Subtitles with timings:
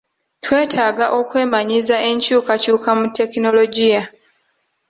[0.43, 4.01] Twetaaga okwemanyiiza enkyukakyuka mu tekinologiya.